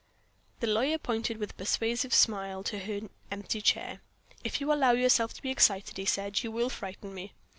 [0.61, 4.01] The lawyer pointed with a persuasive smile to her empty chair.
[4.43, 7.33] "If you allow yourself to be excited," he said, "you will frighten me.